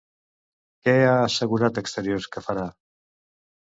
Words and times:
Què 0.87 0.95
ha 1.03 1.13
assegurat 1.27 1.79
Exteriors 1.85 2.29
que 2.35 2.47
farà? 2.51 2.69